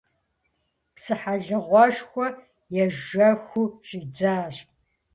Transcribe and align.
Псыхьэлыгъуэшхуэ 0.95 2.27
ежэхыу 2.83 3.67
щӏидзащ. 3.87 4.55